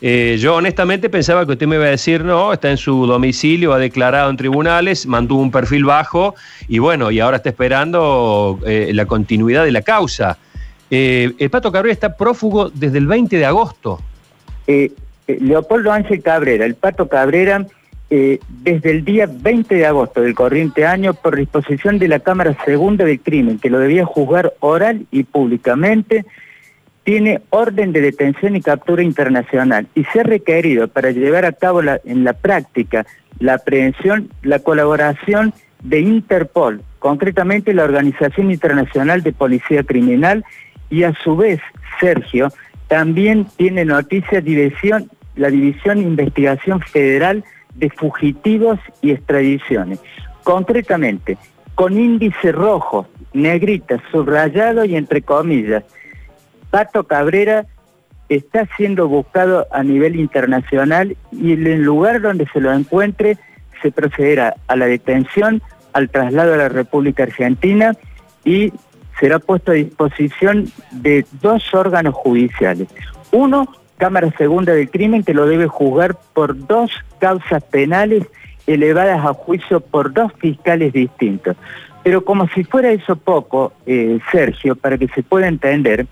Eh, 0.00 0.38
yo 0.40 0.56
honestamente 0.56 1.08
pensaba 1.08 1.46
que 1.46 1.52
usted 1.52 1.68
me 1.68 1.76
iba 1.76 1.84
a 1.84 1.90
decir, 1.90 2.24
no, 2.24 2.52
está 2.52 2.68
en 2.68 2.78
su 2.78 3.06
domicilio, 3.06 3.72
ha 3.72 3.78
declarado 3.78 4.28
en 4.28 4.36
tribunales, 4.36 5.06
mantuvo 5.06 5.40
un 5.40 5.52
perfil 5.52 5.84
bajo 5.84 6.34
y 6.66 6.80
bueno, 6.80 7.12
y 7.12 7.20
ahora 7.20 7.36
está 7.36 7.50
esperando 7.50 8.58
eh, 8.66 8.90
la 8.92 9.06
continuidad 9.06 9.64
de 9.64 9.70
la 9.70 9.82
causa. 9.82 10.36
Eh, 10.90 11.32
el 11.38 11.48
Pato 11.48 11.70
Cabrera 11.70 11.92
está 11.92 12.16
prófugo 12.16 12.70
desde 12.70 12.98
el 12.98 13.06
20 13.06 13.38
de 13.38 13.46
agosto. 13.46 14.00
Leopoldo 15.28 15.92
Ángel 15.92 16.22
Cabrera, 16.22 16.66
el 16.66 16.74
Pato 16.74 17.08
Cabrera, 17.08 17.64
desde 18.10 18.90
el 18.90 19.04
día 19.04 19.28
20 19.30 19.76
de 19.76 19.86
agosto 19.86 20.22
del 20.22 20.34
corriente 20.34 20.86
año, 20.86 21.14
por 21.14 21.36
disposición 21.36 22.00
de 22.00 22.08
la 22.08 22.18
Cámara 22.18 22.56
Segunda 22.64 23.04
del 23.04 23.20
Crimen, 23.20 23.60
que 23.60 23.70
lo 23.70 23.78
debía 23.78 24.04
juzgar 24.04 24.54
oral 24.58 25.06
y 25.12 25.22
públicamente, 25.22 26.24
tiene 27.04 27.42
orden 27.50 27.92
de 27.92 28.00
detención 28.00 28.56
y 28.56 28.62
captura 28.62 29.02
internacional 29.02 29.86
y 29.94 30.04
se 30.04 30.20
ha 30.20 30.22
requerido 30.24 30.88
para 30.88 31.10
llevar 31.10 31.44
a 31.44 31.52
cabo 31.52 31.80
en 31.82 32.24
la 32.24 32.32
práctica 32.32 33.06
la 33.38 33.54
aprehensión, 33.54 34.30
la 34.42 34.58
colaboración 34.58 35.52
de 35.82 36.00
Interpol, 36.00 36.82
concretamente 36.98 37.74
la 37.74 37.84
Organización 37.84 38.50
Internacional 38.50 39.22
de 39.22 39.32
Policía 39.32 39.82
Criminal, 39.84 40.44
y 40.90 41.02
a 41.02 41.14
su 41.22 41.36
vez, 41.36 41.60
Sergio, 42.00 42.48
también 42.88 43.46
tiene 43.56 43.84
noticia 43.84 44.42
la 45.36 45.50
División 45.50 45.98
Investigación 45.98 46.80
Federal 46.80 47.44
de 47.74 47.90
Fugitivos 47.90 48.78
y 49.02 49.10
Extradiciones. 49.10 49.98
Concretamente, 50.44 51.36
con 51.74 51.98
índice 51.98 52.52
rojo, 52.52 53.08
negrita, 53.32 54.00
subrayado 54.12 54.84
y 54.84 54.94
entre 54.96 55.22
comillas, 55.22 55.84
Pato 56.74 57.04
Cabrera 57.04 57.66
está 58.28 58.66
siendo 58.76 59.06
buscado 59.06 59.68
a 59.70 59.84
nivel 59.84 60.16
internacional 60.16 61.16
y 61.30 61.52
en 61.52 61.68
el 61.68 61.82
lugar 61.82 62.20
donde 62.20 62.48
se 62.48 62.58
lo 62.60 62.72
encuentre 62.72 63.38
se 63.80 63.92
procederá 63.92 64.56
a 64.66 64.74
la 64.74 64.86
detención, 64.86 65.62
al 65.92 66.10
traslado 66.10 66.54
a 66.54 66.56
la 66.56 66.68
República 66.68 67.22
Argentina 67.22 67.92
y 68.44 68.72
será 69.20 69.38
puesto 69.38 69.70
a 69.70 69.76
disposición 69.76 70.66
de 70.90 71.24
dos 71.40 71.72
órganos 71.72 72.16
judiciales. 72.16 72.88
Uno, 73.30 73.72
Cámara 73.96 74.32
Segunda 74.36 74.72
del 74.72 74.90
Crimen, 74.90 75.22
que 75.22 75.32
lo 75.32 75.46
debe 75.46 75.68
juzgar 75.68 76.16
por 76.32 76.66
dos 76.66 76.90
causas 77.20 77.62
penales 77.62 78.26
elevadas 78.66 79.24
a 79.24 79.32
juicio 79.32 79.78
por 79.78 80.12
dos 80.12 80.32
fiscales 80.40 80.92
distintos. 80.92 81.56
Pero 82.02 82.24
como 82.24 82.48
si 82.48 82.64
fuera 82.64 82.90
eso 82.90 83.14
poco, 83.14 83.72
eh, 83.86 84.18
Sergio, 84.32 84.74
para 84.74 84.98
que 84.98 85.06
se 85.06 85.22
pueda 85.22 85.46
entender, 85.46 86.08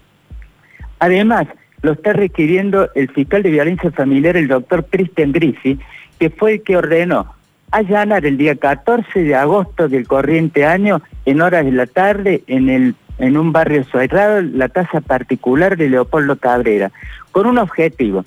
Además, 1.03 1.49
lo 1.83 1.95
está 1.95 2.13
requiriendo 2.13 2.89
el 2.95 3.11
fiscal 3.11 3.43
de 3.43 3.51
violencia 3.51 3.91
familiar, 3.91 4.37
el 4.37 4.47
doctor 4.47 4.87
Christian 4.89 5.33
Griffi, 5.33 5.77
que 6.21 6.31
fue 6.31 6.53
el 6.53 6.63
que 6.63 6.77
ordenó 6.77 7.35
allanar 7.73 8.25
el 8.25 8.37
día 8.37 8.55
14 8.55 9.25
de 9.25 9.35
agosto 9.35 9.89
del 9.89 10.07
corriente 10.07 10.65
año, 10.65 11.03
en 11.25 11.41
horas 11.41 11.65
de 11.65 11.73
la 11.73 11.87
tarde, 11.87 12.45
en, 12.47 12.69
el, 12.69 12.95
en 13.19 13.37
un 13.37 13.51
barrio 13.51 13.83
cerrado, 13.91 14.43
la 14.43 14.69
casa 14.69 15.01
particular 15.01 15.77
de 15.77 15.89
Leopoldo 15.89 16.37
Cabrera, 16.37 16.93
con 17.33 17.49
un 17.49 17.59
objetivo, 17.59 18.25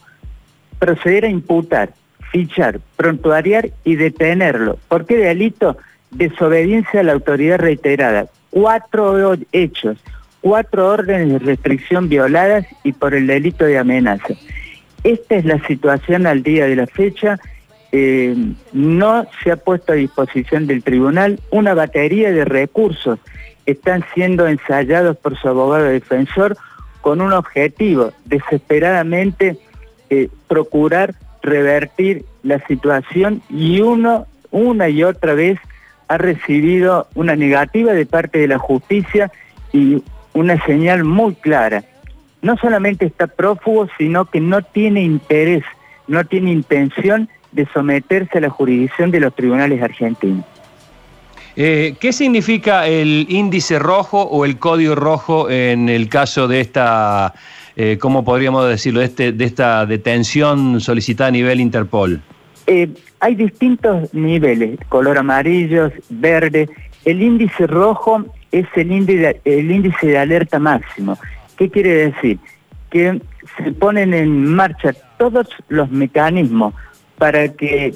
proceder 0.78 1.24
a 1.24 1.30
imputar, 1.30 1.94
fichar, 2.30 2.82
prontuariar 2.98 3.70
y 3.86 3.96
detenerlo. 3.96 4.80
¿Por 4.90 5.06
qué 5.06 5.16
delito? 5.16 5.78
Desobediencia 6.12 7.00
a 7.00 7.04
la 7.04 7.14
autoridad 7.14 7.58
reiterada. 7.58 8.26
Cuatro 8.50 9.38
hechos 9.54 9.98
cuatro 10.46 10.92
órdenes 10.92 11.30
de 11.30 11.40
restricción 11.40 12.08
violadas 12.08 12.68
y 12.84 12.94
por 12.94 13.16
el 13.16 13.26
delito 13.26 13.66
de 13.66 13.80
amenaza. 13.80 14.36
Esta 15.04 15.38
es 15.38 15.44
la 15.44 15.58
situación 15.66 16.28
al 16.28 16.44
día 16.44 16.68
de 16.68 16.76
la 16.76 16.86
fecha. 16.86 17.40
Eh, 17.92 18.36
no 18.72 19.26
se 19.44 19.50
ha 19.50 19.56
puesto 19.56 19.94
a 19.94 19.96
disposición 19.96 20.68
del 20.68 20.84
tribunal 20.84 21.40
una 21.50 21.74
batería 21.74 22.32
de 22.32 22.46
recursos. 22.46 23.18
Están 23.66 24.06
siendo 24.14 24.48
ensayados 24.48 25.18
por 25.18 25.36
su 25.36 25.48
abogado 25.48 25.86
defensor 25.86 26.56
con 27.02 27.22
un 27.22 27.34
objetivo, 27.34 28.14
desesperadamente 28.26 29.58
eh, 30.12 30.30
procurar 30.48 31.16
revertir 31.42 32.24
la 32.44 32.64
situación 32.68 33.42
y 33.50 33.82
uno 33.82 34.28
una 34.52 34.90
y 34.90 35.04
otra 35.04 35.34
vez 35.34 35.58
ha 36.08 36.20
recibido 36.20 37.08
una 37.16 37.36
negativa 37.36 37.94
de 37.94 38.06
parte 38.06 38.38
de 38.38 38.48
la 38.48 38.60
justicia 38.60 39.32
y 39.74 40.04
una 40.36 40.64
señal 40.66 41.04
muy 41.04 41.34
clara. 41.34 41.84
No 42.42 42.56
solamente 42.58 43.06
está 43.06 43.26
prófugo, 43.26 43.88
sino 43.98 44.26
que 44.26 44.40
no 44.40 44.62
tiene 44.62 45.02
interés, 45.02 45.64
no 46.08 46.24
tiene 46.26 46.52
intención 46.52 47.28
de 47.52 47.66
someterse 47.74 48.38
a 48.38 48.42
la 48.42 48.50
jurisdicción 48.50 49.10
de 49.10 49.22
los 49.22 49.34
tribunales 49.34 49.82
argentinos. 49.82 50.46
Eh, 51.56 51.96
¿Qué 52.00 52.12
significa 52.12 52.86
el 52.86 53.28
índice 53.30 53.80
rojo 53.80 54.22
o 54.22 54.44
el 54.44 54.60
código 54.60 54.94
rojo 54.94 55.50
en 55.50 55.88
el 55.88 56.10
caso 56.10 56.50
de 56.50 56.60
esta, 56.60 57.34
eh, 57.78 57.98
¿cómo 57.98 58.26
podríamos 58.26 58.68
decirlo, 58.68 59.00
de, 59.00 59.06
este, 59.06 59.32
de 59.32 59.46
esta 59.46 59.86
detención 59.86 60.82
solicitada 60.82 61.30
a 61.30 61.32
nivel 61.32 61.62
Interpol? 61.62 62.22
Eh, 62.68 62.90
hay 63.22 63.36
distintos 63.36 64.14
niveles, 64.14 64.78
color 64.90 65.18
amarillo, 65.18 65.92
verde. 66.10 66.68
El 67.06 67.22
índice 67.22 67.68
rojo 67.68 68.26
es 68.60 68.68
el 68.76 68.92
índice, 68.92 69.42
el 69.44 69.70
índice 69.70 70.08
de 70.08 70.18
alerta 70.18 70.60
máximo. 70.60 71.18
¿Qué 71.58 71.70
quiere 71.70 72.12
decir? 72.12 72.40
Que 72.90 73.22
se 73.58 73.72
ponen 73.74 74.14
en 74.14 74.46
marcha 74.46 74.94
todos 75.18 75.48
los 75.68 75.92
mecanismos 75.92 76.74
para 77.18 77.50
que 77.50 77.94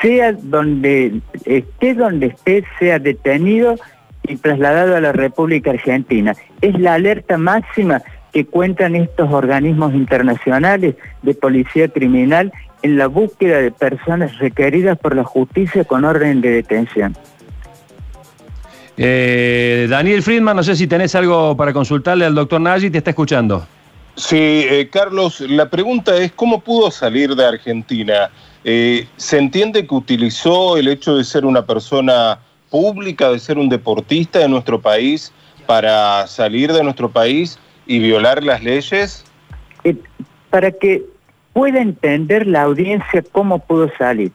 sea 0.00 0.32
donde 0.32 1.20
esté 1.44 1.94
donde 1.94 2.26
esté, 2.28 2.64
sea 2.78 2.98
detenido 2.98 3.76
y 4.22 4.36
trasladado 4.36 4.96
a 4.96 5.00
la 5.00 5.12
República 5.12 5.70
Argentina. 5.70 6.34
Es 6.62 6.78
la 6.78 6.94
alerta 6.94 7.36
máxima 7.36 8.02
que 8.32 8.46
cuentan 8.46 8.96
estos 8.96 9.30
organismos 9.30 9.92
internacionales 9.92 10.94
de 11.22 11.34
policía 11.34 11.88
criminal 11.88 12.52
en 12.82 12.96
la 12.96 13.06
búsqueda 13.06 13.58
de 13.58 13.70
personas 13.70 14.38
requeridas 14.38 14.98
por 14.98 15.14
la 15.14 15.24
justicia 15.24 15.84
con 15.84 16.04
orden 16.04 16.40
de 16.40 16.50
detención. 16.50 17.14
Eh, 18.96 19.86
Daniel 19.88 20.22
Friedman, 20.22 20.56
no 20.56 20.62
sé 20.62 20.76
si 20.76 20.86
tenés 20.86 21.14
algo 21.14 21.56
para 21.56 21.72
consultarle 21.72 22.24
al 22.24 22.34
doctor 22.34 22.60
Nagy, 22.60 22.90
te 22.90 22.98
está 22.98 23.10
escuchando. 23.10 23.66
Sí, 24.16 24.36
eh, 24.68 24.88
Carlos, 24.92 25.40
la 25.40 25.70
pregunta 25.70 26.16
es, 26.16 26.32
¿cómo 26.32 26.60
pudo 26.60 26.90
salir 26.90 27.34
de 27.34 27.46
Argentina? 27.46 28.30
Eh, 28.64 29.06
¿Se 29.16 29.38
entiende 29.38 29.86
que 29.86 29.94
utilizó 29.94 30.76
el 30.76 30.88
hecho 30.88 31.16
de 31.16 31.24
ser 31.24 31.46
una 31.46 31.64
persona 31.64 32.38
pública, 32.70 33.30
de 33.30 33.38
ser 33.38 33.58
un 33.58 33.68
deportista 33.68 34.40
de 34.40 34.48
nuestro 34.48 34.80
país, 34.80 35.32
para 35.66 36.26
salir 36.26 36.72
de 36.72 36.82
nuestro 36.82 37.10
país 37.10 37.58
y 37.86 37.98
violar 37.98 38.42
las 38.42 38.62
leyes? 38.62 39.24
para 40.50 40.70
que 40.70 41.02
pueda 41.54 41.80
entender 41.80 42.46
la 42.46 42.62
audiencia 42.62 43.24
cómo 43.32 43.58
pudo 43.58 43.90
salir 43.98 44.30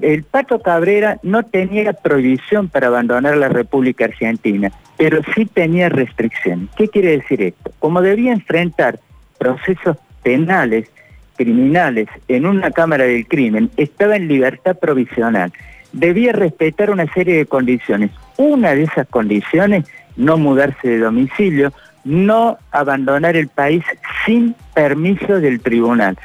el 0.00 0.24
Pato 0.24 0.60
Cabrera 0.60 1.18
no 1.22 1.42
tenía 1.42 1.92
prohibición 1.92 2.68
para 2.68 2.86
abandonar 2.86 3.36
la 3.36 3.48
República 3.48 4.06
Argentina, 4.06 4.72
pero 4.96 5.20
sí 5.34 5.44
tenía 5.44 5.90
restricciones. 5.90 6.70
¿Qué 6.76 6.88
quiere 6.88 7.18
decir 7.18 7.42
esto? 7.42 7.72
Como 7.78 8.00
debía 8.00 8.32
enfrentar 8.32 8.98
procesos 9.38 9.98
penales, 10.22 10.88
criminales, 11.36 12.08
en 12.28 12.46
una 12.46 12.70
Cámara 12.70 13.04
del 13.04 13.26
Crimen, 13.26 13.70
estaba 13.76 14.16
en 14.16 14.28
libertad 14.28 14.78
provisional. 14.78 15.52
Debía 15.92 16.32
respetar 16.32 16.90
una 16.90 17.12
serie 17.12 17.36
de 17.36 17.46
condiciones. 17.46 18.10
Una 18.38 18.74
de 18.74 18.84
esas 18.84 19.06
condiciones, 19.08 19.84
no 20.16 20.38
mudarse 20.38 20.88
de 20.88 20.98
domicilio, 20.98 21.72
no 22.04 22.58
abandonar 22.70 23.36
el 23.36 23.48
país 23.48 23.84
sin 24.24 24.54
permiso 24.74 25.40
del 25.40 25.60
tribunal. 25.60 26.16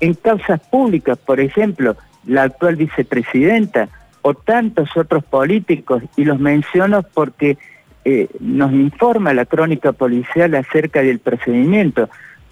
En 0.00 0.14
causas 0.14 0.60
públicas, 0.60 1.18
por 1.18 1.40
ejemplo, 1.40 1.96
la 2.26 2.44
actual 2.44 2.76
vicepresidenta 2.76 3.88
o 4.22 4.34
tantos 4.34 4.96
otros 4.96 5.24
políticos, 5.24 6.02
y 6.16 6.24
los 6.24 6.38
menciono 6.38 7.02
porque 7.02 7.56
eh, 8.04 8.28
nos 8.38 8.72
informa 8.72 9.34
la 9.34 9.46
crónica 9.46 9.92
policial 9.92 10.54
acerca 10.54 11.02
del 11.02 11.18
procedimiento. 11.18 12.08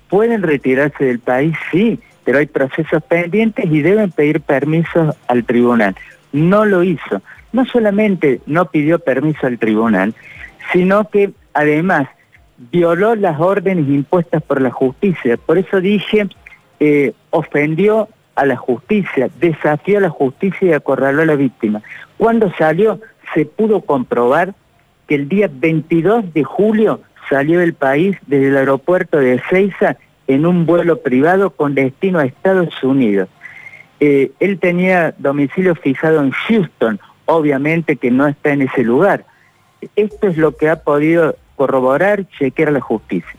¿Pueden 0.09 0.43
retirarse 0.43 1.05
del 1.05 1.19
país? 1.19 1.55
Sí, 1.71 2.01
pero 2.25 2.39
hay 2.39 2.47
procesos 2.47 3.03
pendientes 3.03 3.67
y 3.71 3.83
deben 3.83 4.11
pedir 4.11 4.41
permiso 4.41 5.15
al 5.27 5.45
tribunal. 5.45 5.95
No 6.33 6.65
lo 6.65 6.83
hizo. 6.83 7.23
No 7.53 7.65
solamente 7.65 8.41
no 8.47 8.67
pidió 8.71 8.99
permiso 8.99 9.47
al 9.47 9.59
tribunal, 9.59 10.15
sino 10.73 11.09
que 11.09 11.31
además 11.55 12.09
violó 12.71 13.15
las 13.15 13.41
órdenes 13.41 13.89
impuestas 13.89 14.43
por 14.43 14.61
la 14.61 14.71
justicia. 14.71 15.37
Por 15.37 15.59
eso 15.59 15.81
dije, 15.81 16.29
eh, 16.81 17.13
ofendió 17.31 18.09
a 18.39 18.47
la 18.47 18.57
justicia, 18.57 19.29
desafió 19.41 19.99
a 19.99 20.03
la 20.03 20.11
justicia 20.11 20.69
y 20.69 20.73
acorraló 20.73 21.23
a 21.23 21.27
la 21.27 21.35
víctima. 21.35 21.83
Cuando 22.17 22.53
salió, 22.53 23.01
se 23.35 23.45
pudo 23.47 23.81
comprobar 23.81 24.55
que 25.09 25.17
el 25.17 25.29
día 25.29 25.51
22 25.53 26.33
de 26.33 26.45
julio 26.45 27.01
salió 27.29 27.59
del 27.59 27.75
país 27.75 28.17
desde 28.29 28.49
el 28.49 28.57
aeropuerto 28.57 29.19
de 29.19 29.35
Ezeiza 29.35 29.97
en 30.29 30.47
un 30.47 30.67
vuelo 30.67 31.03
privado 31.03 31.51
con 31.51 31.75
destino 31.75 32.21
a 32.21 32.27
Estados 32.27 32.81
Unidos. 32.85 33.29
Eh, 33.99 34.31
él 34.39 34.61
tenía 34.61 35.15
domicilio 35.19 35.75
fijado 35.75 36.23
en 36.23 36.31
Houston, 36.31 37.01
obviamente 37.25 37.97
que 37.97 38.13
no 38.13 38.29
está 38.29 38.51
en 38.51 38.63
ese 38.63 38.85
lugar. 38.85 39.25
Esto 39.97 40.29
es 40.29 40.37
lo 40.37 40.57
que 40.57 40.69
ha 40.69 40.77
podido 40.77 41.35
corroborar, 41.57 42.29
chequear 42.39 42.71
la 42.71 42.81
justicia. 42.81 43.37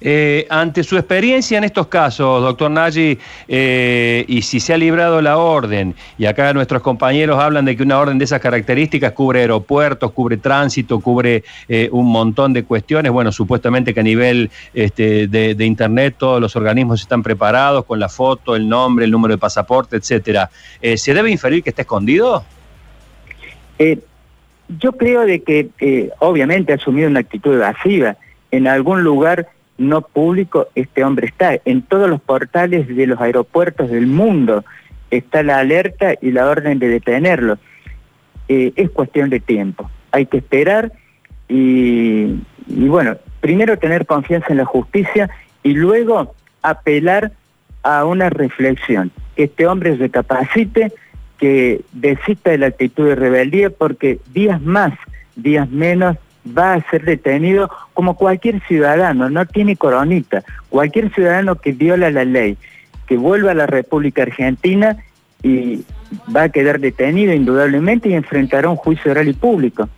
Eh, 0.00 0.46
ante 0.48 0.84
su 0.84 0.96
experiencia 0.96 1.58
en 1.58 1.64
estos 1.64 1.88
casos, 1.88 2.42
doctor 2.42 2.70
Nagy, 2.70 3.18
eh, 3.48 4.24
y 4.28 4.42
si 4.42 4.60
se 4.60 4.72
ha 4.72 4.78
librado 4.78 5.20
la 5.20 5.38
orden, 5.38 5.94
y 6.16 6.26
acá 6.26 6.52
nuestros 6.52 6.82
compañeros 6.82 7.40
hablan 7.40 7.64
de 7.64 7.76
que 7.76 7.82
una 7.82 7.98
orden 7.98 8.16
de 8.16 8.24
esas 8.24 8.40
características 8.40 9.12
cubre 9.12 9.40
aeropuertos, 9.40 10.12
cubre 10.12 10.36
tránsito, 10.36 11.00
cubre 11.00 11.42
eh, 11.68 11.88
un 11.90 12.06
montón 12.12 12.52
de 12.52 12.62
cuestiones, 12.62 13.10
bueno, 13.10 13.32
supuestamente 13.32 13.92
que 13.92 14.00
a 14.00 14.04
nivel 14.04 14.50
este, 14.72 15.26
de, 15.26 15.68
Internet 15.68 16.14
todos 16.16 16.40
los 16.40 16.54
organismos 16.56 17.02
están 17.02 17.22
preparados 17.22 17.84
con 17.84 17.98
la 17.98 18.08
foto, 18.08 18.54
el 18.54 18.68
nombre, 18.68 19.04
el 19.04 19.10
número 19.10 19.34
de 19.34 19.38
pasaporte, 19.38 19.96
etcétera. 19.96 20.48
¿Se 20.96 21.12
debe 21.12 21.30
inferir 21.30 21.62
que 21.62 21.70
está 21.70 21.82
escondido? 21.82 22.44
yo 24.80 24.92
creo 24.92 25.26
de 25.26 25.42
que 25.42 26.10
obviamente 26.20 26.72
ha 26.72 26.76
asumido 26.76 27.08
una 27.08 27.20
actitud 27.20 27.54
evasiva. 27.54 28.16
En 28.50 28.66
algún 28.66 29.02
lugar 29.02 29.48
no 29.78 30.02
público, 30.02 30.68
este 30.74 31.04
hombre 31.04 31.28
está. 31.28 31.58
En 31.64 31.82
todos 31.82 32.10
los 32.10 32.20
portales 32.20 32.88
de 32.88 33.06
los 33.06 33.20
aeropuertos 33.20 33.90
del 33.90 34.06
mundo 34.06 34.64
está 35.10 35.42
la 35.42 35.58
alerta 35.58 36.14
y 36.20 36.32
la 36.32 36.46
orden 36.48 36.78
de 36.78 36.88
detenerlo. 36.88 37.58
Eh, 38.48 38.72
es 38.76 38.90
cuestión 38.90 39.30
de 39.30 39.40
tiempo. 39.40 39.88
Hay 40.10 40.26
que 40.26 40.38
esperar 40.38 40.92
y, 41.48 42.34
bueno, 42.66 43.16
primero 43.40 43.78
tener 43.78 44.04
confianza 44.04 44.48
en 44.50 44.58
la 44.58 44.64
justicia 44.64 45.30
y 45.62 45.72
luego 45.72 46.34
apelar 46.62 47.32
a 47.82 48.04
una 48.04 48.30
reflexión. 48.30 49.12
Que 49.36 49.44
este 49.44 49.66
hombre 49.66 49.94
recapacite, 49.96 50.92
que 51.38 51.82
desista 51.92 52.50
de 52.50 52.58
la 52.58 52.66
actitud 52.66 53.06
de 53.06 53.14
rebeldía 53.14 53.70
porque 53.70 54.18
días 54.32 54.60
más, 54.60 54.92
días 55.36 55.70
menos 55.70 56.16
va 56.56 56.74
a 56.74 56.90
ser 56.90 57.04
detenido 57.04 57.70
como 57.94 58.16
cualquier 58.16 58.60
ciudadano, 58.66 59.28
no 59.30 59.46
tiene 59.46 59.76
coronita, 59.76 60.42
cualquier 60.68 61.12
ciudadano 61.14 61.56
que 61.56 61.72
viola 61.72 62.10
la 62.10 62.24
ley, 62.24 62.56
que 63.06 63.16
vuelva 63.16 63.52
a 63.52 63.54
la 63.54 63.66
República 63.66 64.22
Argentina 64.22 64.96
y 65.42 65.82
va 66.34 66.44
a 66.44 66.48
quedar 66.48 66.80
detenido 66.80 67.32
indudablemente 67.32 68.08
y 68.08 68.14
enfrentará 68.14 68.68
un 68.68 68.76
juicio 68.76 69.10
oral 69.10 69.28
y 69.28 69.32
público. 69.32 69.88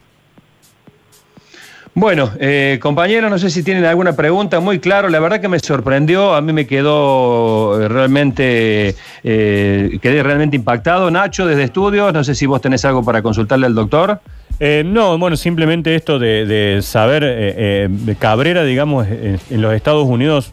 Bueno, 1.93 2.31
eh, 2.39 2.79
compañeros, 2.81 3.31
no 3.31 3.39
sé 3.39 3.51
si 3.51 3.65
tienen 3.65 3.85
alguna 3.85 4.15
pregunta, 4.15 4.61
muy 4.61 4.79
claro, 4.79 5.09
la 5.09 5.19
verdad 5.19 5.41
que 5.41 5.49
me 5.49 5.59
sorprendió, 5.59 6.35
a 6.35 6.41
mí 6.41 6.53
me 6.53 6.67
quedó 6.67 7.89
realmente, 7.89 8.95
eh, 9.25 9.99
quedé 10.01 10.23
realmente 10.23 10.55
impactado. 10.55 11.11
Nacho, 11.11 11.47
desde 11.47 11.65
estudios, 11.65 12.13
no 12.13 12.23
sé 12.23 12.37
si 12.37 12.47
vos 12.47 12.61
tenés 12.61 12.85
algo 12.85 13.05
para 13.05 13.23
consultarle 13.23 13.67
al 13.67 13.75
doctor. 13.75 14.21
Eh, 14.63 14.83
no, 14.85 15.17
bueno, 15.17 15.37
simplemente 15.37 15.95
esto 15.95 16.19
de, 16.19 16.81
saber, 16.83 17.25
eh, 17.25 17.89
eh, 17.89 18.15
Cabrera, 18.19 18.63
digamos, 18.63 19.07
en 19.09 19.63
los 19.63 19.73
Estados 19.73 20.07
Unidos, 20.07 20.53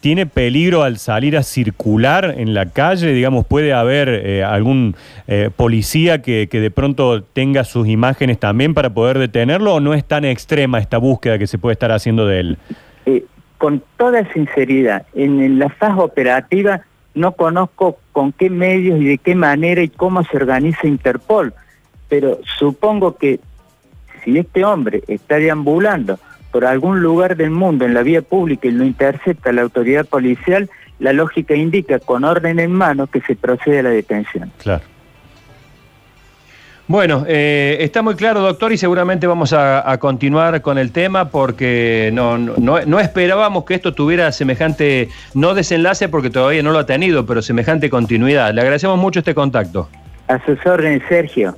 ¿tiene 0.00 0.24
peligro 0.24 0.82
al 0.82 0.96
salir 0.96 1.36
a 1.36 1.42
circular 1.42 2.34
en 2.38 2.54
la 2.54 2.70
calle? 2.70 3.12
Digamos, 3.12 3.44
¿puede 3.44 3.74
haber 3.74 4.42
algún 4.42 4.96
policía 5.56 6.22
que, 6.22 6.48
que, 6.50 6.60
de 6.60 6.70
pronto 6.70 7.22
tenga 7.22 7.64
sus 7.64 7.88
imágenes 7.88 8.38
también 8.40 8.72
para 8.72 8.88
poder 8.88 9.18
detenerlo 9.18 9.74
o 9.74 9.80
no 9.80 9.92
es 9.92 10.06
tan 10.06 10.24
extrema 10.24 10.78
esta 10.78 10.96
búsqueda 10.96 11.38
que 11.38 11.46
se 11.46 11.58
puede 11.58 11.74
estar 11.74 11.92
haciendo 11.92 12.26
de 12.26 12.40
él? 12.40 12.58
con 13.58 13.80
toda 13.96 14.24
sinceridad, 14.32 15.06
en 15.14 15.60
la 15.60 15.68
fase 15.68 16.00
operativa 16.00 16.80
no 17.14 17.30
conozco 17.30 18.00
con 18.10 18.32
qué 18.32 18.50
medios 18.50 19.00
y 19.00 19.04
de 19.04 19.18
qué 19.18 19.36
manera 19.36 19.82
y 19.82 19.88
cómo 19.88 20.24
se 20.24 20.36
organiza 20.36 20.88
Interpol 20.88 21.54
pero 22.12 22.40
supongo 22.58 23.16
que 23.16 23.40
si 24.22 24.36
este 24.36 24.66
hombre 24.66 25.02
está 25.08 25.36
deambulando 25.36 26.18
por 26.50 26.66
algún 26.66 27.00
lugar 27.00 27.38
del 27.38 27.48
mundo 27.48 27.86
en 27.86 27.94
la 27.94 28.02
vía 28.02 28.20
pública 28.20 28.68
y 28.68 28.72
lo 28.72 28.84
intercepta 28.84 29.50
la 29.50 29.62
autoridad 29.62 30.04
policial, 30.04 30.68
la 30.98 31.14
lógica 31.14 31.54
indica 31.54 32.00
con 32.00 32.24
orden 32.24 32.60
en 32.60 32.70
mano 32.70 33.06
que 33.06 33.22
se 33.22 33.34
procede 33.34 33.78
a 33.78 33.84
la 33.84 33.88
detención. 33.88 34.52
Claro. 34.58 34.82
Bueno, 36.86 37.24
eh, 37.26 37.78
está 37.80 38.02
muy 38.02 38.14
claro, 38.14 38.40
doctor, 38.42 38.72
y 38.72 38.76
seguramente 38.76 39.26
vamos 39.26 39.54
a, 39.54 39.96
continuar 39.98 40.60
con 40.60 40.76
el 40.76 40.92
tema 40.92 41.30
porque 41.30 42.10
no, 42.12 42.36
no, 42.36 42.84
no, 42.84 43.00
esperábamos 43.00 43.64
que 43.64 43.72
esto 43.72 43.94
tuviera 43.94 44.30
semejante, 44.32 45.08
no 45.32 45.54
desenlace 45.54 46.10
porque 46.10 46.28
todavía 46.28 46.62
no 46.62 46.72
lo 46.72 46.80
ha 46.80 46.84
tenido, 46.84 47.24
pero 47.24 47.40
semejante 47.40 47.88
continuidad. 47.88 48.52
Le 48.52 48.60
agradecemos 48.60 48.98
mucho 48.98 49.20
este 49.20 49.34
contacto. 49.34 49.88
A 50.28 50.44
sus 50.44 50.58
órdenes, 50.66 51.02
Sergio. 51.08 51.56